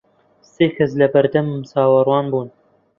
[0.53, 2.49] سێ کەس لە بەردەمم چاوەڕوان بوون.